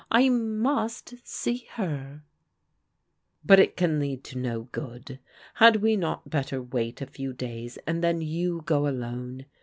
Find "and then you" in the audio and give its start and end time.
7.85-8.63